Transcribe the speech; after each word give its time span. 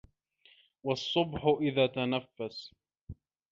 وَالصُّبحِ 0.83 1.45
إِذا 1.61 1.85
تَنَفَّسَ 1.87 2.73